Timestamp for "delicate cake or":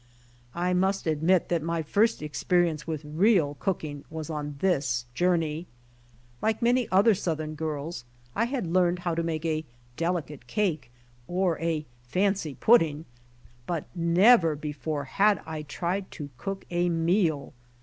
9.97-11.59